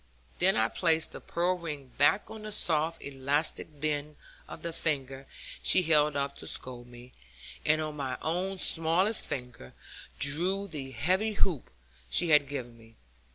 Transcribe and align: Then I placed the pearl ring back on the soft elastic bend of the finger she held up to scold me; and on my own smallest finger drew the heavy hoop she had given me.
Then 0.39 0.57
I 0.57 0.67
placed 0.67 1.11
the 1.11 1.21
pearl 1.21 1.55
ring 1.59 1.91
back 1.99 2.23
on 2.27 2.41
the 2.41 2.51
soft 2.51 3.03
elastic 3.03 3.79
bend 3.79 4.15
of 4.47 4.63
the 4.63 4.73
finger 4.73 5.27
she 5.61 5.83
held 5.83 6.15
up 6.15 6.35
to 6.37 6.47
scold 6.47 6.87
me; 6.87 7.11
and 7.67 7.79
on 7.81 7.97
my 7.97 8.17
own 8.23 8.57
smallest 8.57 9.27
finger 9.27 9.75
drew 10.17 10.67
the 10.67 10.89
heavy 10.89 11.33
hoop 11.33 11.69
she 12.09 12.29
had 12.29 12.49
given 12.49 12.75
me. 12.79 12.95